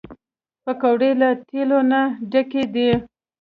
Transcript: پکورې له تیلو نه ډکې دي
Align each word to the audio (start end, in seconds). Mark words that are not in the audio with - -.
پکورې 0.63 1.11
له 1.21 1.29
تیلو 1.47 1.79
نه 1.91 2.01
ډکې 2.31 2.63
دي 2.73 2.89